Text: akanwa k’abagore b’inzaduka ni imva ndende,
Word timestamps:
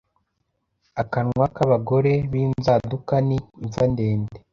akanwa 1.01 1.45
k’abagore 1.55 2.11
b’inzaduka 2.31 3.15
ni 3.27 3.37
imva 3.63 3.83
ndende, 3.93 4.37